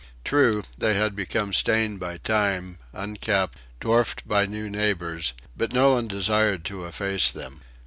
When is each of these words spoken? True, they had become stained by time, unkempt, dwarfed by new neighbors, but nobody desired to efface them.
True, 0.25 0.63
they 0.79 0.95
had 0.95 1.15
become 1.15 1.53
stained 1.53 1.99
by 1.99 2.17
time, 2.17 2.79
unkempt, 2.91 3.59
dwarfed 3.79 4.27
by 4.27 4.47
new 4.47 4.67
neighbors, 4.67 5.33
but 5.55 5.73
nobody 5.73 6.07
desired 6.07 6.65
to 6.65 6.85
efface 6.85 7.31
them. 7.31 7.61